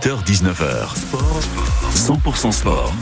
[0.00, 0.96] 18h-19h.
[0.96, 1.40] Sport,
[1.94, 2.92] 100% sport.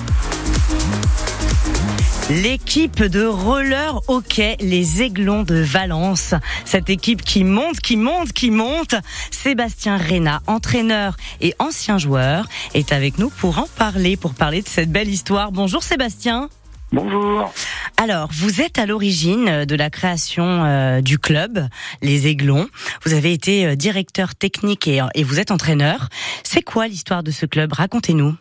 [2.28, 6.34] L'équipe de roller hockey, les Aiglons de Valence.
[6.64, 8.96] Cette équipe qui monte, qui monte, qui monte.
[9.30, 14.69] Sébastien Reyna, entraîneur et ancien joueur, est avec nous pour en parler, pour parler de
[14.69, 15.53] cette belle histoire.
[15.53, 16.49] Bonjour Sébastien.
[16.91, 17.52] Bonjour.
[17.98, 21.61] Alors, vous êtes à l'origine de la création euh, du club,
[22.00, 22.66] les Aiglons.
[23.05, 26.09] Vous avez été euh, directeur technique et, et vous êtes entraîneur.
[26.45, 27.74] C'est quoi l'histoire de ce club?
[27.74, 28.34] Racontez-nous.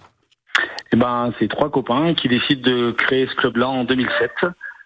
[0.94, 4.32] Eh ben, c'est trois copains qui décident de créer ce club-là en 2007,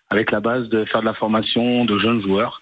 [0.09, 2.61] avec la base de faire de la formation de jeunes joueurs.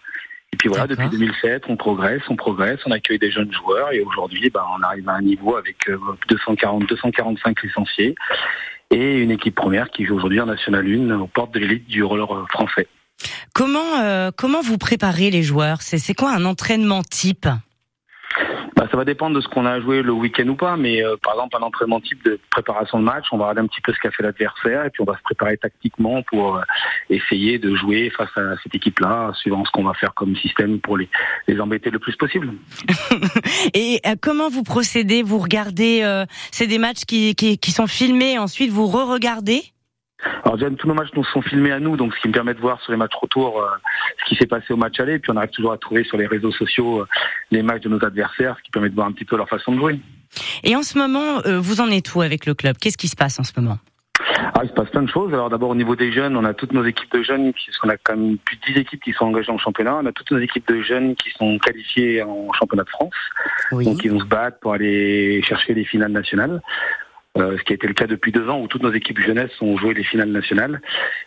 [0.52, 4.02] Et puis voilà, depuis 2007, on progresse, on progresse, on accueille des jeunes joueurs et
[4.02, 5.78] aujourd'hui, ben, on arrive à un niveau avec
[6.28, 8.16] 240, euh, 245 licenciés
[8.92, 12.04] et une équipe première qui joue aujourd'hui en National 1 aux portes de l'élite du
[12.04, 12.88] roller français.
[13.54, 15.82] Comment euh, comment vous préparez les joueurs?
[15.82, 17.48] C'est quoi un entraînement type?
[18.90, 21.34] Ça va dépendre de ce qu'on a joué le week-end ou pas, mais euh, par
[21.34, 24.00] exemple un entraînement type de préparation de match, on va regarder un petit peu ce
[24.00, 26.62] qu'a fait l'adversaire et puis on va se préparer tactiquement pour euh,
[27.10, 30.98] essayer de jouer face à cette équipe-là, suivant ce qu'on va faire comme système pour
[30.98, 31.10] les,
[31.48, 32.54] les embêter le plus possible.
[33.74, 35.24] et euh, comment vous procédez?
[35.24, 39.64] Vous regardez, c'est des matchs qui, qui, qui sont filmés, ensuite vous re-regardez?
[40.44, 42.54] Alors déjà, tous nos matchs nous sont filmés à nous, donc ce qui me permet
[42.54, 43.68] de voir sur les matchs retour euh,
[44.20, 45.14] ce qui s'est passé au match aller.
[45.14, 47.08] Et puis on arrive toujours à trouver sur les réseaux sociaux euh,
[47.52, 49.74] les matchs de nos adversaires, ce qui permet de voir un petit peu leur façon
[49.74, 50.00] de jouer.
[50.64, 52.78] Et en ce moment, euh, vous en êtes où avec le club?
[52.78, 53.80] Qu'est-ce qui se passe en ce moment?
[54.54, 55.34] Ah, il se passe plein de choses.
[55.34, 57.96] Alors d'abord au niveau des jeunes, on a toutes nos équipes de jeunes, puisqu'on a
[57.96, 59.96] quand même plus de 10 équipes qui sont engagées en championnat.
[59.96, 63.14] On a toutes nos équipes de jeunes qui sont qualifiées en championnat de France.
[63.72, 66.62] Donc ils vont se battre pour aller chercher les finales nationales.
[67.38, 69.52] Euh, ce qui a été le cas depuis deux ans où toutes nos équipes jeunesse
[69.62, 70.82] ont joué les finales nationales.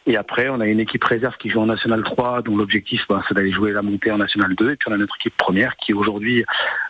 [0.07, 3.23] Et après, on a une équipe réserve qui joue en National 3, dont l'objectif, bah,
[3.29, 4.73] c'est d'aller jouer la montée en National 2.
[4.73, 6.45] Et puis on a notre équipe première qui aujourd'hui,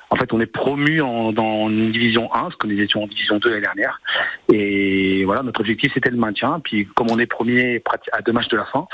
[0.09, 3.07] en fait, on est promu en, dans une division 1, parce que nous étions en
[3.07, 4.01] division 2 l'année dernière.
[4.51, 6.61] Et voilà, notre objectif, c'était le maintien.
[6.65, 7.83] Puis comme on est premier
[8.13, 8.87] à deux matchs de la fin,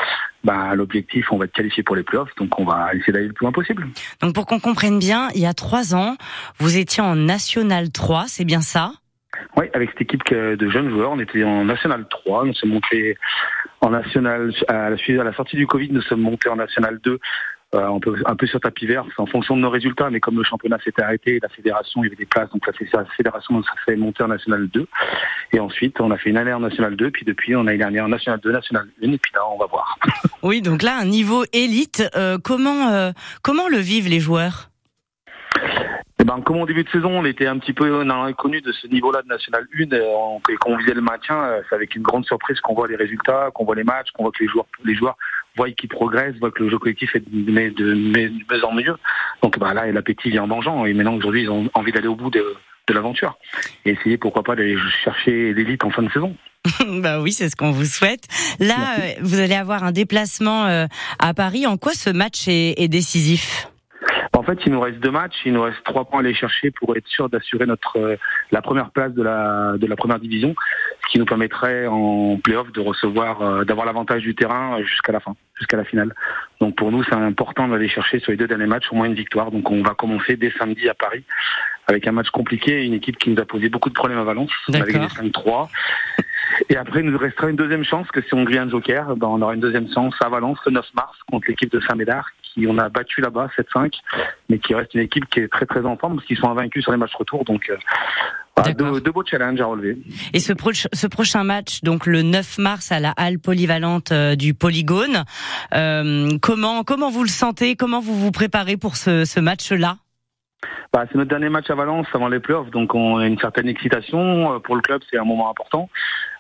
[0.43, 3.33] bah, l'objectif, on va être qualifié pour les playoffs, donc on va essayer d'aller le
[3.33, 3.87] plus loin possible.
[4.21, 6.17] Donc pour qu'on comprenne bien, il y a trois ans,
[6.59, 8.93] vous étiez en National 3, c'est bien ça?
[9.57, 13.17] Oui, avec cette équipe de jeunes joueurs, on était en National 3, on s'est monté
[13.81, 17.19] en National, à la, sortie du Covid, nous sommes montés en National 2
[17.75, 20.21] euh, un, peu, un peu sur tapis vert, c'est en fonction de nos résultats, mais
[20.21, 23.63] comme le championnat s'était arrêté, la fédération, il y avait des places, donc la fédération
[23.63, 24.87] ça fait monter en National 2.
[25.53, 27.83] Et ensuite, on a fait une année en National 2, puis depuis, on a une
[27.83, 29.99] année en National 2, National 1, et puis là, on va voir.
[30.45, 33.11] Oui, donc là, un niveau élite, euh, comment, euh,
[33.43, 34.71] comment le vivent les joueurs?
[36.29, 39.23] Ben, comme au début de saison, on était un petit peu inconnu de ce niveau-là
[39.23, 42.75] de National 1 et qu'on visait le maintien, euh, c'est avec une grande surprise qu'on
[42.75, 45.17] voit les résultats, qu'on voit les matchs, qu'on voit que les joueurs, les joueurs
[45.57, 48.31] voient qu'ils progressent, voient que le jeu collectif est de, de, mieux
[48.63, 48.95] en mieux.
[49.43, 52.15] Donc bah, là, l'appétit vient en mangeant et maintenant aujourd'hui, ils ont envie d'aller au
[52.15, 52.45] bout de,
[52.89, 53.39] de l'aventure
[53.87, 56.37] et essayer pourquoi pas d'aller chercher l'élite en fin de saison.
[57.01, 58.29] bah oui, c'est ce qu'on vous souhaite.
[58.61, 60.85] Là, euh, vous allez avoir un déplacement euh,
[61.19, 61.67] à Paris.
[61.67, 63.71] En quoi ce match est, est décisif?
[64.39, 66.71] En fait, il nous reste deux matchs, il nous reste trois points à aller chercher
[66.71, 68.17] pour être sûr d'assurer notre euh,
[68.53, 70.55] la première place de la de la première division,
[71.03, 75.21] ce qui nous permettrait en playoff de recevoir euh, d'avoir l'avantage du terrain jusqu'à la
[75.21, 76.15] fin, jusqu'à la finale.
[76.61, 79.15] Donc pour nous, c'est important d'aller chercher sur les deux derniers matchs au moins une
[79.15, 79.51] victoire.
[79.51, 81.25] Donc on va commencer dès samedi à Paris
[81.89, 84.51] avec un match compliqué, une équipe qui nous a posé beaucoup de problèmes à Valence,
[84.73, 85.69] avec des 5-3.
[86.69, 89.27] Et après, il nous restera une deuxième chance que si on gagne un joker, ben,
[89.27, 92.67] on aura une deuxième chance à Valence le 9 mars contre l'équipe de Saint-Médard qui
[92.67, 93.93] on a battu là-bas 7-5,
[94.49, 96.83] mais qui reste une équipe qui est très très en forme parce qu'ils sont invaincus
[96.83, 97.45] sur les matchs retour.
[97.45, 99.99] Donc euh, deux, beaux challenges à relever.
[100.33, 100.53] Et ce,
[100.93, 105.25] ce, prochain match, donc le 9 mars à la halle polyvalente euh, du Polygone,
[105.75, 107.77] euh, comment comment vous le sentez?
[107.77, 109.97] Comment vous vous préparez pour ce, ce match-là?
[110.93, 113.69] Bah, c'est notre dernier match à Valence avant les playoffs, donc on a une certaine
[113.69, 114.59] excitation.
[114.61, 115.89] Pour le club, c'est un moment important.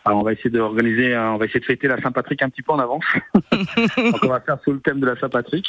[0.09, 2.73] Alors on va essayer d'organiser, on va essayer de fêter la Saint-Patrick un petit peu
[2.73, 3.05] en avance.
[3.53, 5.67] donc on va faire sous le thème de la Saint-Patrick.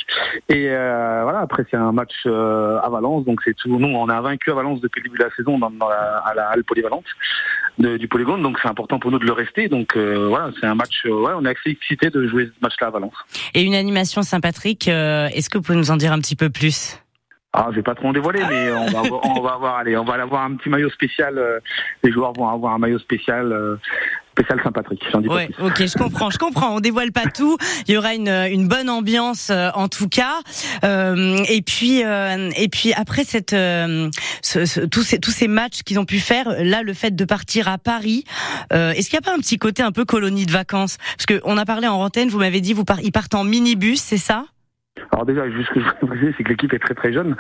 [0.47, 3.78] Et euh, voilà, après c'est un match euh, à Valence, donc c'est tout.
[3.78, 6.33] Nous, on a vaincu à Valence depuis le début de la saison dans, la, à
[6.33, 7.05] la halle polyvalente
[7.78, 9.67] du Polygone, donc c'est important pour nous de le rester.
[9.67, 11.03] Donc voilà, c'est un match.
[11.05, 13.16] ouais, on est assez excité de jouer ce match-là à Valence.
[13.53, 16.97] Et une animation Saint-Patrick, est-ce que vous pouvez nous en dire un petit peu plus?
[17.52, 19.97] Ah, je vais pas trop en dévoiler, mais on va, avoir, on va avoir, allez,
[19.97, 21.35] on va avoir un petit maillot spécial.
[21.40, 21.59] Euh,
[22.03, 23.52] les joueurs vont avoir un maillot spécial.
[23.52, 23.78] Euh,
[24.40, 25.02] spécial Saint-Patrick.
[25.30, 26.76] Ouais, ok, je comprends, je comprends.
[26.76, 27.58] On dévoile pas tout.
[27.88, 30.40] Il y aura une, une bonne ambiance euh, en tout cas.
[30.84, 34.09] Euh, et puis euh, et puis après cette ce,
[34.41, 37.68] ce, tous ces tous ces matchs qu'ils ont pu faire, là le fait de partir
[37.68, 38.24] à Paris,
[38.72, 40.97] est-ce qu'il n'y a pas un petit côté un peu colonie de vacances?
[41.18, 44.02] Parce que on a parlé en antenne, vous m'avez dit vous ils partent en minibus,
[44.02, 44.46] c'est ça?
[45.11, 47.35] Alors déjà, juste ce que je voudrais préciser, c'est que l'équipe est très très jeune.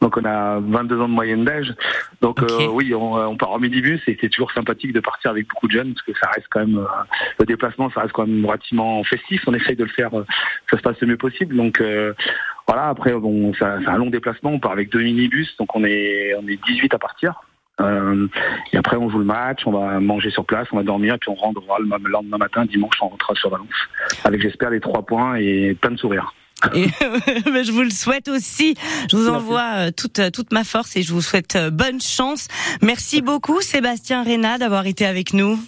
[0.00, 1.74] Donc on a 22 ans de moyenne d'âge.
[2.20, 5.48] Donc euh, oui, on, on, part en minibus et c'est toujours sympathique de partir avec
[5.48, 6.86] beaucoup de jeunes parce que ça reste quand même, euh,
[7.38, 9.42] le déplacement, ça reste quand même relativement festif.
[9.46, 10.24] On essaye de le faire, euh,
[10.70, 11.56] ça se passe le mieux possible.
[11.56, 11.82] Donc
[12.68, 14.50] voilà, après, bon, c'est un long déplacement.
[14.50, 17.40] On part avec deux minibus, donc on est, on est 18 à partir.
[17.80, 18.28] Euh,
[18.72, 21.18] et après, on joue le match, on va manger sur place, on va dormir, et
[21.18, 23.68] puis on rentrera le lendemain matin, dimanche, on rentrera sur Valence.
[24.24, 26.34] Avec, j'espère, les trois points et plein de sourires.
[26.74, 26.86] Et,
[27.64, 28.76] je vous le souhaite aussi.
[29.10, 32.00] Je vous envoie euh, toute, euh, toute ma force et je vous souhaite euh, bonne
[32.00, 32.48] chance.
[32.80, 35.58] Merci beaucoup, Sébastien Réna, d'avoir été avec nous.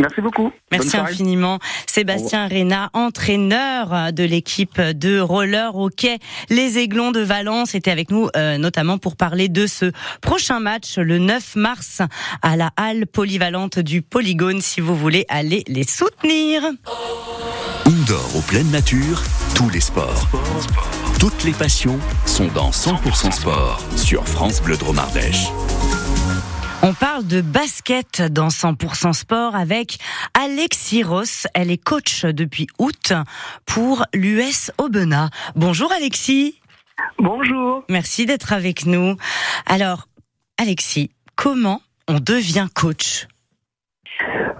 [0.00, 0.50] Merci beaucoup.
[0.72, 1.60] Merci infiniment.
[1.86, 6.18] Sébastien Réna, entraîneur de l'équipe de roller hockey
[6.50, 8.28] Les Aiglons de Valence, était avec nous
[8.58, 12.02] notamment pour parler de ce prochain match le 9 mars
[12.42, 16.64] à la halle polyvalente du Polygone si vous voulez aller les soutenir.
[17.86, 19.22] Indoor, aux pleine nature,
[19.54, 20.26] tous les sports.
[21.20, 25.46] Toutes les passions sont dans 100% sport sur France Bleu Dromardèche.
[26.82, 29.98] On parle de basket dans 100% sport avec
[30.34, 31.46] Alexis Ross.
[31.54, 33.12] Elle est coach depuis août
[33.64, 35.30] pour l'US Aubenas.
[35.54, 36.60] Bonjour Alexis.
[37.18, 37.84] Bonjour.
[37.88, 39.16] Merci d'être avec nous.
[39.66, 40.08] Alors,
[40.58, 43.28] Alexis, comment on devient coach?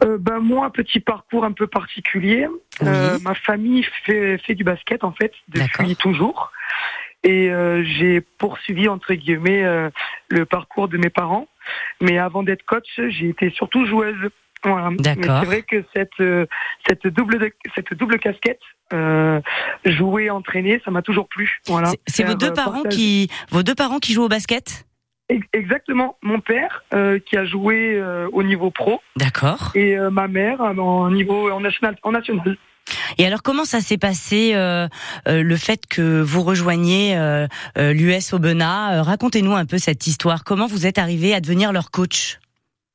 [0.04, 2.46] Euh, ben moi, petit parcours un peu particulier.
[2.82, 6.52] Euh, ma famille fait, fait du basket en fait depuis toujours.
[7.22, 9.64] Et euh, j'ai poursuivi entre guillemets
[10.28, 11.48] le parcours de mes parents.
[12.00, 14.30] Mais avant d'être coach, j'ai été surtout joueuse.
[14.62, 14.90] Voilà.
[15.02, 16.48] C'est vrai que cette
[16.86, 18.60] cette double cette double casquette,
[19.84, 21.60] jouer, entraîner, ça m'a toujours plu.
[21.66, 21.92] Voilà.
[22.06, 24.86] C'est vos deux parents qui vos deux parents qui jouent au basket?
[25.28, 26.16] Exactement.
[26.22, 29.00] Mon père euh, qui a joué euh, au niveau pro.
[29.16, 29.72] D'accord.
[29.74, 31.96] Et euh, ma mère en niveau en national.
[32.02, 32.56] En national.
[33.16, 37.16] Et alors comment ça s'est passé le fait que vous rejoigniez
[37.76, 39.02] l'US Aubenas?
[39.02, 40.44] Racontez-nous un peu cette histoire.
[40.44, 42.38] Comment vous êtes arrivé à devenir leur coach?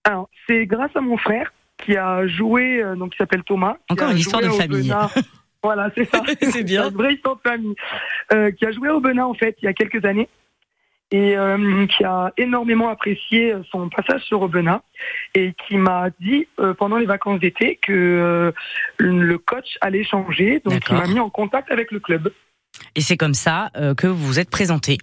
[0.03, 1.51] Alors c'est grâce à mon frère
[1.83, 3.77] qui a joué donc qui s'appelle Thomas.
[3.89, 4.93] Encore une histoire de famille.
[5.63, 6.21] voilà, c'est ça.
[6.41, 6.87] c'est bien.
[6.89, 7.75] une vraie histoire de famille.
[8.57, 10.29] qui a joué au Aubenas en fait il y a quelques années
[11.11, 14.81] et euh, qui a énormément apprécié son passage sur Aubenas
[15.33, 18.51] et qui m'a dit euh, pendant les vacances d'été que euh,
[18.97, 22.31] le coach allait changer, donc il m'a mis en contact avec le club.
[22.95, 24.99] Et c'est comme ça que vous vous êtes présenté.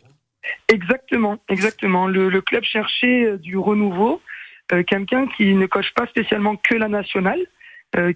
[0.68, 2.06] Exactement, exactement.
[2.06, 4.22] Le, le club cherchait du renouveau,
[4.86, 7.40] quelqu'un qui ne coche pas spécialement que la nationale,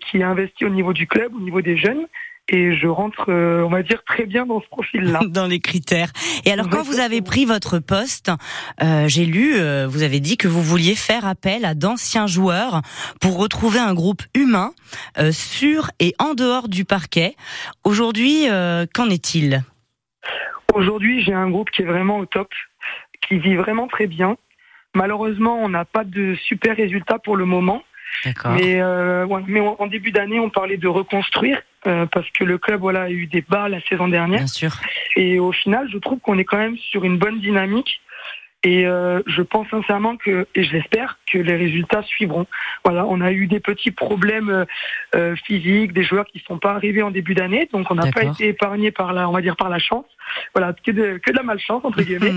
[0.01, 2.07] qui investit au niveau du club, au niveau des jeunes,
[2.53, 5.21] et je rentre, euh, on va dire, très bien dans ce profil-là.
[5.29, 6.11] dans les critères.
[6.45, 8.31] Et alors, quand vous avez pris votre poste,
[8.83, 12.83] euh, j'ai lu, euh, vous avez dit que vous vouliez faire appel à d'anciens joueurs
[13.21, 14.73] pour retrouver un groupe humain
[15.31, 17.37] sur et en dehors du parquet.
[17.85, 18.47] Aujourd'hui,
[18.93, 19.63] qu'en est-il?
[20.75, 22.49] Aujourd'hui, j'ai un groupe qui est vraiment au top,
[23.29, 24.37] qui vit vraiment très bien.
[24.95, 27.83] Malheureusement, on n'a pas de super résultats pour le moment.
[28.25, 28.81] Mais,
[29.47, 33.11] mais en début d'année, on parlait de reconstruire euh, parce que le club voilà, a
[33.11, 34.41] eu des bas la saison dernière.
[34.41, 34.73] Bien sûr.
[35.17, 38.01] Et au final, je trouve qu'on est quand même sur une bonne dynamique.
[38.63, 42.47] Et euh, je pense sincèrement que, et je l'espère, que les résultats suivront.
[42.85, 44.67] Voilà, on a eu des petits problèmes
[45.15, 48.13] euh, physiques, des joueurs qui ne sont pas arrivés en début d'année, donc on n'a
[48.13, 50.05] pas été épargné par la, on va dire par la chance.
[50.55, 52.35] Voilà, que de, que de la malchance entre guillemets.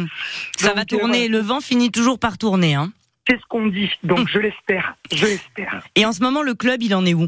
[0.56, 1.28] Ça va tourner.
[1.28, 2.94] Le vent finit toujours par tourner, hein.
[3.28, 5.82] C'est ce qu'on dit, donc je l'espère, je l'espère.
[5.96, 7.28] Et en ce moment, le club, il en est où?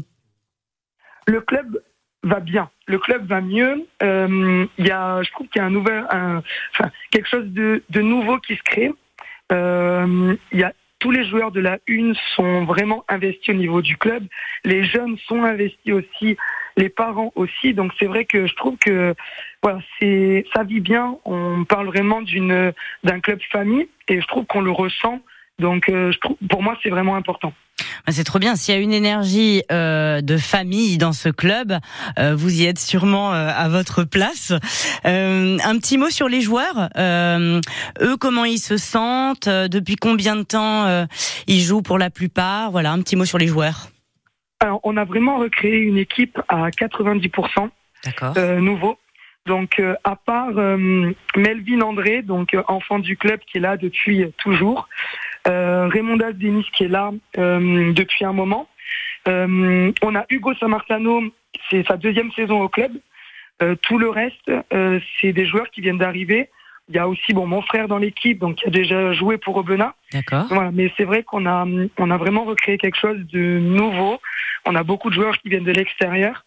[1.26, 1.82] Le club
[2.26, 2.70] va bien.
[2.86, 3.86] Le club va mieux.
[4.02, 8.38] Euh, y a, je trouve qu'il y a un nouvel, enfin, quelque chose de, nouveau
[8.38, 8.92] qui se crée.
[9.52, 13.96] Euh, y a tous les joueurs de la une sont vraiment investis au niveau du
[13.96, 14.24] club.
[14.64, 16.36] Les jeunes sont investis aussi,
[16.76, 17.74] les parents aussi.
[17.74, 19.14] Donc c'est vrai que je trouve que
[19.62, 21.16] voilà, c'est ça vit bien.
[21.24, 22.72] On parle vraiment d'une
[23.04, 25.20] d'un club famille et je trouve qu'on le ressent
[25.58, 27.52] donc, euh, je trouve, pour moi, c'est vraiment important.
[28.06, 28.56] Bah, c'est trop bien.
[28.56, 31.76] S'il y a une énergie euh, de famille dans ce club,
[32.18, 34.52] euh, vous y êtes sûrement à votre place.
[35.04, 36.88] un petit mot sur les joueurs.
[36.96, 39.48] eux, comment ils se sentent?
[39.48, 41.06] Depuis combien de temps
[41.46, 42.70] ils jouent pour la plupart?
[42.70, 43.88] Voilà, un petit mot sur les joueurs.
[44.60, 47.70] Alors, on a vraiment recréé une équipe à 90%
[48.60, 48.98] nouveau.
[49.46, 50.54] Donc, à part
[51.36, 54.88] Melvin André, donc enfant du club qui est là depuis toujours,
[55.35, 58.68] euh, Raymond Denis qui est là euh, depuis un moment.
[59.28, 61.22] Euh, on a Hugo Samartano,
[61.70, 62.92] c'est sa deuxième saison au club.
[63.82, 64.50] tout le reste,
[65.20, 66.50] c'est des joueurs qui viennent d'arriver.
[66.88, 69.56] Il y a aussi bon mon frère dans l'équipe, donc qui a déjà joué pour
[69.56, 69.94] Aubenas.
[70.12, 70.46] D'accord.
[70.50, 71.66] Voilà, mais c'est vrai qu'on a
[71.98, 74.20] on a vraiment recréé quelque chose de nouveau.
[74.66, 76.45] On a beaucoup de joueurs qui viennent de l'extérieur.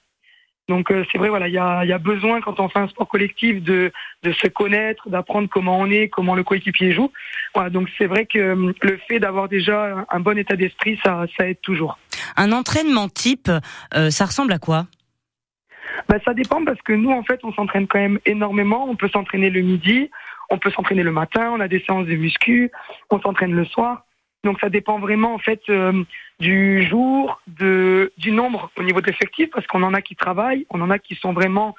[0.70, 3.08] Donc c'est vrai, voilà, il y a, y a, besoin quand on fait un sport
[3.08, 3.92] collectif de,
[4.24, 7.12] de se connaître, d'apprendre comment on est, comment le coéquipier joue.
[7.54, 11.50] Voilà, donc c'est vrai que le fait d'avoir déjà un bon état d'esprit, ça, ça
[11.50, 11.98] aide toujours.
[12.38, 13.52] Un entraînement type,
[13.92, 14.86] ça ressemble à quoi?
[16.08, 18.88] Bah, ça dépend parce que nous, en fait, on s'entraîne quand même énormément.
[18.90, 20.10] On peut s'entraîner le midi,
[20.50, 22.72] on peut s'entraîner le matin, on a des séances de muscu,
[23.10, 24.06] on s'entraîne le soir.
[24.44, 26.04] Donc ça dépend vraiment en fait euh,
[26.40, 30.66] du jour, de, du nombre au niveau de l'effectif, parce qu'on en a qui travaillent,
[30.70, 31.76] on en a qui sont vraiment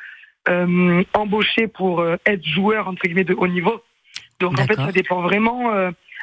[0.49, 3.83] euh, embauchés pour euh, être joueurs entre guillemets de haut niveau.
[4.41, 5.71] Donc en fait ça dépend vraiment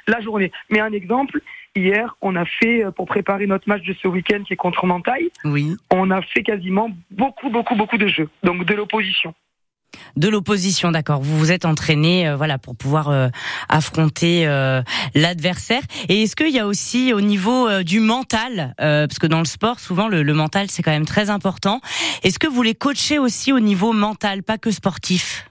[0.08, 0.52] la journée.
[0.72, 1.40] Mais un exemple,
[1.76, 5.30] hier, on a fait, pour préparer notre match de ce week-end qui est contre Mantaille,
[5.46, 5.76] oui.
[5.92, 9.36] on a fait quasiment beaucoup, beaucoup, beaucoup de jeux, donc de l'opposition.
[10.16, 11.22] De l'opposition, d'accord.
[11.22, 13.28] Vous vous êtes entraîné, euh, voilà, pour pouvoir euh,
[13.70, 14.82] affronter euh,
[15.14, 15.82] l'adversaire.
[16.10, 19.80] Et est-ce qu'il y a aussi au niveau du mental, parce que dans le sport,
[19.80, 21.82] souvent le, mental c'est quand même très important.
[22.24, 25.50] Est-ce que vous les coachez aussi au niveau mental, pas que sportif?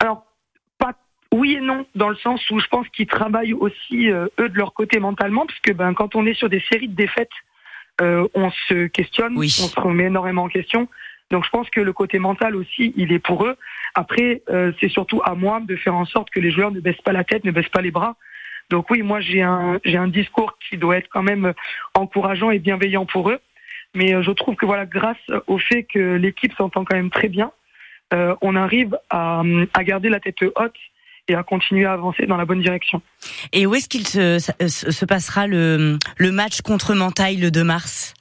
[0.00, 0.24] Alors
[1.32, 4.74] oui et non, dans le sens où je pense qu'ils travaillent aussi eux de leur
[4.74, 7.30] côté mentalement, puisque ben quand on est sur des séries de défaites,
[8.00, 10.88] on se questionne, on se remet énormément en question.
[11.30, 13.56] Donc je pense que le côté mental aussi, il est pour eux.
[13.94, 17.02] Après, euh, c'est surtout à moi de faire en sorte que les joueurs ne baissent
[17.02, 18.16] pas la tête, ne baissent pas les bras.
[18.68, 21.52] Donc oui, moi j'ai un j'ai un discours qui doit être quand même
[21.94, 23.38] encourageant et bienveillant pour eux.
[23.94, 27.28] Mais euh, je trouve que voilà, grâce au fait que l'équipe s'entend quand même très
[27.28, 27.52] bien,
[28.40, 30.74] on arrive à, à garder la tête haute
[31.28, 33.00] et à continuer à avancer dans la bonne direction.
[33.52, 38.14] Et où est-ce qu'il se, se, passera le, le match contre Mentaille le 2 mars?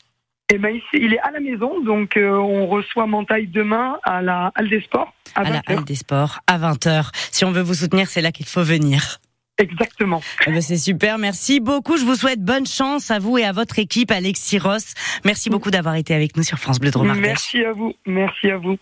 [0.51, 4.51] Eh ben, il est à la maison, donc euh, on reçoit Mentaille demain à la
[4.55, 5.13] Halle des Sports.
[5.35, 7.11] À, à la Halle des Sports, à 20h.
[7.31, 9.19] Si on veut vous soutenir, c'est là qu'il faut venir.
[9.59, 10.21] Exactement.
[10.47, 11.97] Eh ben c'est super, merci beaucoup.
[11.97, 14.93] Je vous souhaite bonne chance à vous et à votre équipe, Alexis Ross.
[15.25, 18.57] Merci beaucoup d'avoir été avec nous sur France Bleu Drôme Merci à vous, merci à
[18.57, 18.77] vous.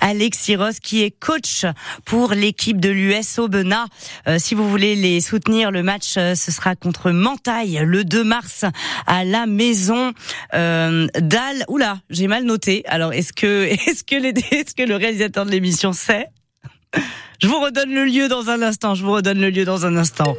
[0.00, 1.64] Alexis Ross qui est coach
[2.04, 3.86] pour l'équipe de l'US Aubenas.
[4.28, 8.22] Euh, si vous voulez les soutenir, le match euh, ce sera contre Mentaille le 2
[8.22, 8.64] mars
[9.06, 10.12] à la maison
[10.54, 11.64] euh, d'Al.
[11.68, 12.84] Oula, j'ai mal noté.
[12.86, 16.28] Alors est-ce que est-ce que les, est-ce que le réalisateur de l'émission sait?
[17.40, 18.94] Je vous redonne le lieu dans un instant.
[18.94, 20.34] Je vous redonne le lieu dans un instant.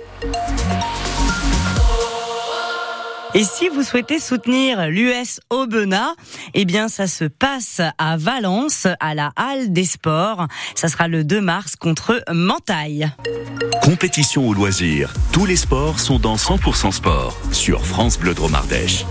[3.35, 6.13] Et si vous souhaitez soutenir l'US Aubenas,
[6.53, 10.47] eh bien, ça se passe à Valence, à la Halle des Sports.
[10.75, 13.09] Ça sera le 2 mars contre Mentaille.
[13.81, 15.11] Compétition au loisir.
[15.31, 19.03] Tous les sports sont dans 100% sport sur France Bleu Dromardèche.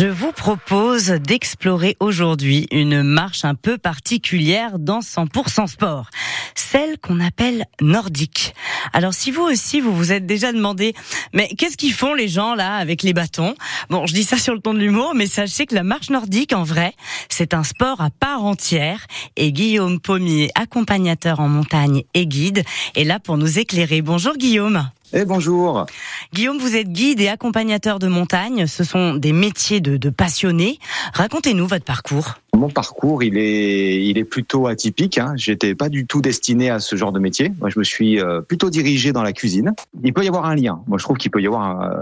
[0.00, 6.08] Je vous propose d'explorer aujourd'hui une marche un peu particulière dans 100% sport,
[6.54, 8.54] celle qu'on appelle nordique.
[8.94, 10.94] Alors si vous aussi vous vous êtes déjà demandé
[11.34, 13.54] mais qu'est-ce qu'ils font les gens là avec les bâtons?
[13.90, 16.54] Bon, je dis ça sur le ton de l'humour, mais sachez que la marche nordique
[16.54, 16.94] en vrai,
[17.28, 22.64] c'est un sport à part entière et Guillaume Pommier, accompagnateur en montagne et guide,
[22.96, 24.00] est là pour nous éclairer.
[24.00, 24.88] Bonjour Guillaume.
[25.12, 25.86] Eh bonjour.
[26.32, 28.66] Guillaume, vous êtes guide et accompagnateur de montagne.
[28.66, 30.78] Ce sont des métiers de, de passionnés.
[31.14, 32.34] Racontez-nous votre parcours.
[32.54, 35.18] Mon parcours, il est, il est plutôt atypique.
[35.18, 35.32] Hein.
[35.36, 37.52] J'étais pas du tout destiné à ce genre de métier.
[37.58, 39.72] Moi, je me suis euh, plutôt dirigé dans la cuisine.
[40.04, 40.80] Il peut y avoir un lien.
[40.86, 41.94] Moi, je trouve qu'il peut y avoir euh,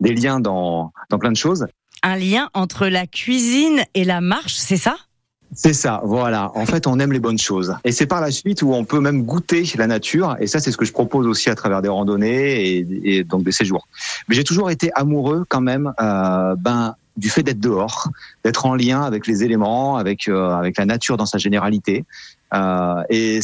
[0.00, 1.66] des liens dans, dans plein de choses.
[2.04, 4.96] Un lien entre la cuisine et la marche, c'est ça?
[5.54, 6.50] C'est ça, voilà.
[6.54, 7.74] En fait, on aime les bonnes choses.
[7.84, 10.36] Et c'est par la suite où on peut même goûter la nature.
[10.40, 13.44] Et ça, c'est ce que je propose aussi à travers des randonnées et, et donc
[13.44, 13.86] des séjours.
[14.28, 18.08] Mais j'ai toujours été amoureux quand même euh, ben, du fait d'être dehors,
[18.44, 22.04] d'être en lien avec les éléments, avec, euh, avec la nature dans sa généralité.
[22.54, 23.40] Euh, et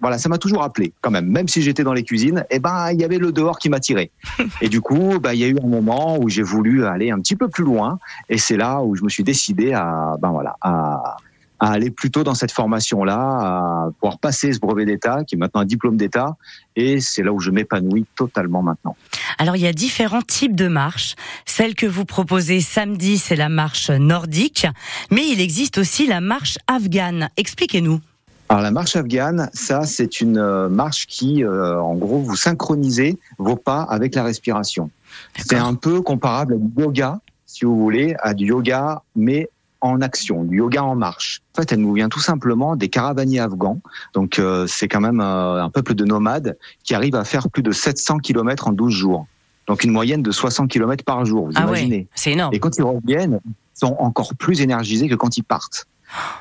[0.00, 1.26] voilà, ça m'a toujours appelé quand même.
[1.26, 4.10] Même si j'étais dans les cuisines, eh ben il y avait le dehors qui m'attirait.
[4.60, 7.20] Et du coup, bah il y a eu un moment où j'ai voulu aller un
[7.20, 7.98] petit peu plus loin.
[8.28, 11.16] Et c'est là où je me suis décidé à ben voilà à
[11.60, 15.62] à aller plutôt dans cette formation-là, à pouvoir passer ce brevet d'État, qui est maintenant
[15.62, 16.36] un diplôme d'État,
[16.76, 18.96] et c'est là où je m'épanouis totalement maintenant.
[19.38, 21.16] Alors il y a différents types de marches.
[21.46, 24.66] Celle que vous proposez samedi, c'est la marche nordique,
[25.10, 27.28] mais il existe aussi la marche afghane.
[27.36, 28.00] Expliquez-nous.
[28.48, 33.18] Alors la marche afghane, ça c'est une euh, marche qui, euh, en gros, vous synchronisez
[33.38, 34.90] vos pas avec la respiration.
[35.36, 39.50] C'est un peu comparable au yoga, si vous voulez, à du yoga, mais
[39.80, 41.40] en action, du yoga en marche.
[41.54, 43.80] En fait, elle nous vient tout simplement des caravaniers afghans.
[44.14, 47.62] Donc, euh, c'est quand même euh, un peuple de nomades qui arrive à faire plus
[47.62, 49.26] de 700 km en 12 jours.
[49.66, 52.08] Donc, une moyenne de 60 km par jour, vous ah imaginez.
[52.14, 52.54] c'est énorme.
[52.54, 55.86] Et quand ils reviennent, ils sont encore plus énergisés que quand ils partent.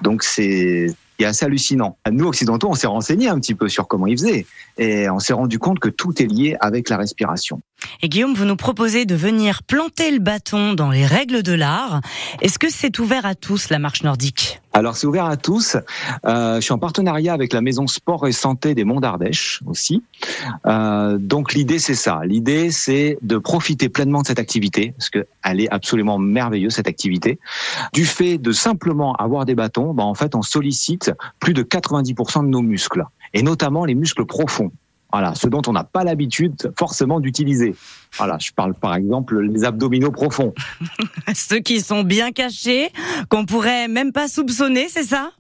[0.02, 0.88] Donc, c'est
[1.26, 1.98] assez hallucinant.
[2.10, 4.46] Nous, occidentaux, on s'est renseigné un petit peu sur comment ils faisaient.
[4.78, 7.62] Et on s'est rendu compte que tout est lié avec la respiration.
[8.02, 12.02] Et Guillaume, vous nous proposez de venir planter le bâton dans les règles de l'art.
[12.42, 15.76] Est-ce que c'est ouvert à tous la marche nordique alors c'est ouvert à tous.
[16.28, 20.04] Euh, je suis en partenariat avec la maison sport et santé des Monts d'Ardèche aussi.
[20.68, 22.20] Euh, donc l'idée c'est ça.
[22.24, 27.40] L'idée c'est de profiter pleinement de cette activité parce qu'elle est absolument merveilleuse cette activité.
[27.92, 32.44] Du fait de simplement avoir des bâtons, ben, en fait on sollicite plus de 90%
[32.44, 33.04] de nos muscles
[33.34, 34.72] et notamment les muscles profonds.
[35.12, 37.76] Voilà, ce dont on n'a pas l'habitude forcément d'utiliser.
[38.18, 40.54] Voilà, je parle par exemple les abdominaux profonds.
[41.34, 42.90] Ceux qui sont bien cachés,
[43.30, 45.32] qu'on pourrait même pas soupçonner, c'est ça?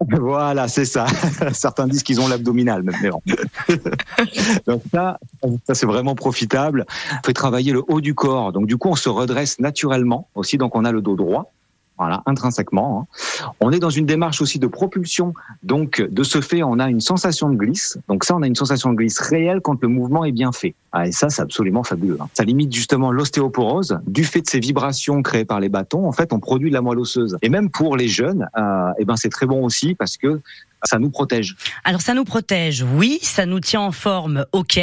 [0.00, 1.06] Voilà, c'est ça.
[1.52, 2.96] Certains disent qu'ils ont l'abdominal, même.
[4.66, 5.18] Donc ça,
[5.66, 6.86] ça c'est vraiment profitable.
[7.12, 8.52] On fait travailler le haut du corps.
[8.52, 10.56] Donc du coup, on se redresse naturellement aussi.
[10.56, 11.52] Donc on a le dos droit.
[11.98, 13.08] Voilà, intrinsèquement.
[13.10, 13.52] Hein.
[13.60, 15.34] On est dans une démarche aussi de propulsion.
[15.62, 17.98] Donc, de ce fait, on a une sensation de glisse.
[18.08, 20.74] Donc ça, on a une sensation de glisse réelle quand le mouvement est bien fait.
[20.92, 22.16] Ah, et ça, c'est absolument fabuleux.
[22.20, 22.28] Hein.
[22.34, 23.98] Ça limite justement l'ostéoporose.
[24.06, 26.82] Du fait de ces vibrations créées par les bâtons, en fait, on produit de la
[26.82, 27.36] moelle osseuse.
[27.42, 30.40] Et même pour les jeunes, euh, eh ben, c'est très bon aussi parce que
[30.84, 31.56] ça nous protège.
[31.84, 34.80] Alors ça nous protège, oui, ça nous tient en forme, ok,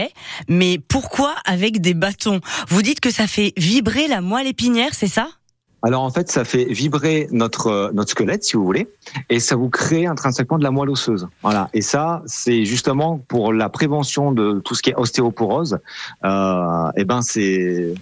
[0.49, 2.41] mais pourquoi avec des bâtons?
[2.67, 5.29] Vous dites que ça fait vibrer la moelle épinière, c'est ça?
[5.85, 8.87] Alors en fait, ça fait vibrer notre euh, notre squelette, si vous voulez,
[9.29, 11.27] et ça vous crée intrinsèquement de la moelle osseuse.
[11.43, 11.69] Voilà.
[11.73, 15.77] Et ça, c'est justement pour la prévention de tout ce qui est ostéoporose.
[16.23, 17.93] Euh, et eh ben c'est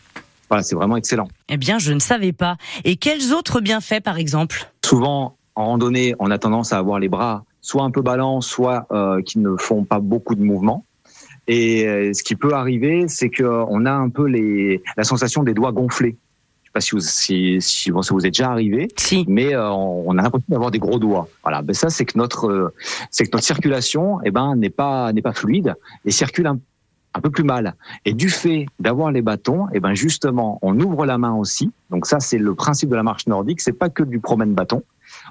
[0.47, 1.27] voilà, c'est vraiment excellent.
[1.49, 2.55] Eh bien, je ne savais pas.
[2.85, 4.71] Et quels autres bienfaits, par exemple?
[4.85, 8.87] Souvent, en randonnée, on a tendance à avoir les bras soit un peu ballants, soit
[8.91, 10.85] euh, qui ne font pas beaucoup de mouvements.
[11.47, 15.53] Et euh, ce qui peut arriver, c'est qu'on a un peu les, la sensation des
[15.53, 16.15] doigts gonflés
[16.73, 19.25] pas si, vous, si, si bon, ça vous est déjà arrivé, si.
[19.27, 21.27] mais euh, on a l'impression d'avoir des gros doigts.
[21.43, 22.73] Voilà, ben ça c'est que notre euh,
[23.11, 26.59] c'est que notre circulation eh ben n'est pas n'est pas fluide et circule un,
[27.13, 27.75] un peu plus mal.
[28.05, 31.71] Et du fait d'avoir les bâtons, eh ben justement, on ouvre la main aussi.
[31.91, 34.83] Donc ça c'est le principe de la marche nordique, c'est pas que du promène bâton.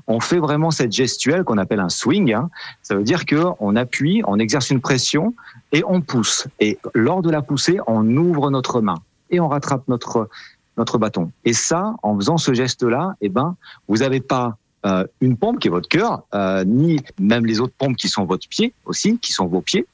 [0.06, 2.32] On fait vraiment cette gestuelle qu'on appelle un swing.
[2.32, 2.50] Hein.
[2.82, 5.34] Ça veut dire que on appuie, on exerce une pression
[5.72, 6.46] et on pousse.
[6.60, 8.98] Et lors de la poussée, on ouvre notre main
[9.32, 10.28] et on rattrape notre
[10.76, 11.30] notre bâton.
[11.44, 13.56] Et ça, en faisant ce geste-là, eh ben,
[13.88, 17.74] vous n'avez pas euh, une pompe qui est votre cœur, euh, ni même les autres
[17.76, 19.86] pompes qui sont votre pied aussi, qui sont vos pieds,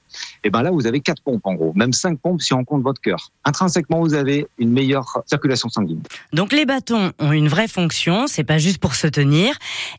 [0.44, 2.82] et ben là vous avez quatre pompes en gros, même cinq pompes si on compte
[2.82, 3.30] votre cœur.
[3.44, 6.02] Intrinsèquement vous avez une meilleure circulation sanguine.
[6.32, 9.56] Donc les bâtons ont une vraie fonction, c'est pas juste pour se tenir,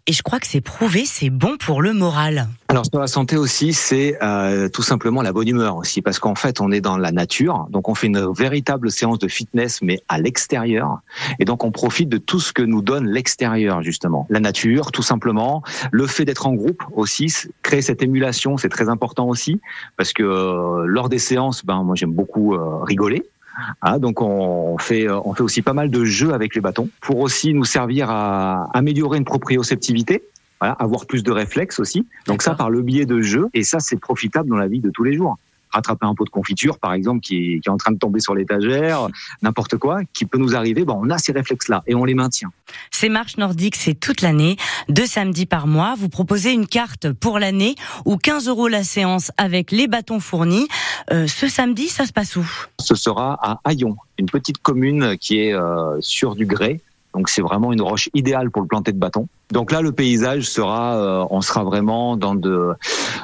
[0.08, 2.48] et je crois que c'est prouvé, c'est bon pour le moral.
[2.68, 6.36] Alors sur la santé aussi, c'est euh, tout simplement la bonne humeur aussi, parce qu'en
[6.36, 10.02] fait on est dans la nature, donc on fait une véritable séance de fitness mais
[10.08, 11.00] à l'extérieur,
[11.40, 15.04] et donc on profite de tout ce que nous donne l'extérieur justement, la nature tout
[15.04, 19.60] simplement, le fait d'être en groupe aussi, créer cette émulation, c'est très important aussi.
[19.98, 23.24] Parce que euh, lors des séances, ben moi j'aime beaucoup euh, rigoler.
[23.82, 26.90] Hein, donc on fait euh, on fait aussi pas mal de jeux avec les bâtons
[27.02, 30.24] pour aussi nous servir à améliorer une proprioceptivité.
[30.62, 32.06] Voilà, avoir plus de réflexes aussi.
[32.28, 34.90] Donc ça par le biais de jeux et ça c'est profitable dans la vie de
[34.90, 35.38] tous les jours
[35.72, 38.20] rattraper un pot de confiture, par exemple, qui est, qui est en train de tomber
[38.20, 39.08] sur l'étagère,
[39.42, 42.52] n'importe quoi, qui peut nous arriver, bon, on a ces réflexes-là et on les maintient.
[42.92, 45.96] Ces marches nordiques, c'est toute l'année, deux samedis par mois.
[45.98, 50.68] Vous proposez une carte pour l'année ou 15 euros la séance avec les bâtons fournis.
[51.12, 52.46] Euh, ce samedi, ça se passe où?
[52.80, 56.82] Ce sera à Aillon, une petite commune qui est euh, sur du grès,
[57.14, 59.28] donc c'est vraiment une roche idéale pour le planter de bâton.
[59.52, 62.74] Donc là, le paysage sera, euh, on sera vraiment dans de,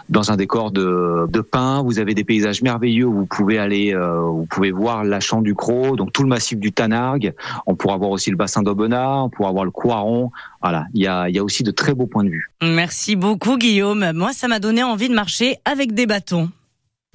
[0.10, 1.84] dans un décor de, de pins.
[1.84, 5.44] Vous avez des paysages merveilleux où vous pouvez aller, euh, vous pouvez voir la champ
[5.44, 7.36] du Croc, donc tout le massif du Tanargue.
[7.68, 10.32] On pourra voir aussi le bassin d'Aubenas, on pourra voir le Coiron.
[10.64, 12.52] Voilà, il y a, il y a aussi de très beaux points de vue.
[12.64, 14.12] Merci beaucoup, Guillaume.
[14.14, 16.50] Moi, ça m'a donné envie de marcher avec des bâtons.